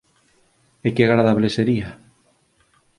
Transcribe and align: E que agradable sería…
E 0.85 0.89
que 0.95 1.03
agradable 1.03 1.55
sería… 1.55 1.89